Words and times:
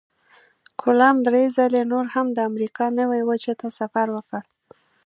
کولمب 0.81 1.17
درې 1.27 1.43
ځلې 1.57 1.81
نور 1.91 2.05
هم 2.15 2.27
د 2.33 2.37
امریکا 2.49 2.85
نوي 2.99 3.21
وچې 3.29 3.53
ته 3.61 3.67
سفر 3.79 4.07
وکړ. 4.15 4.41